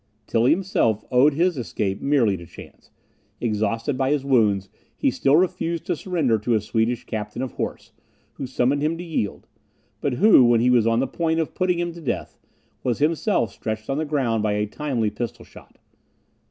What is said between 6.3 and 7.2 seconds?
to a Swedish